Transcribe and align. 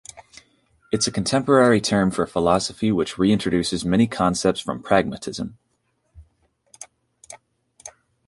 It's 0.91 1.05
a 1.05 1.11
contemporary 1.11 1.79
term 1.79 2.09
for 2.09 2.23
a 2.23 2.27
philosophy 2.27 2.91
which 2.91 3.17
reintroduces 3.17 3.85
many 3.85 4.07
concepts 4.07 4.59
from 4.59 4.81
pragmatism. 4.81 5.59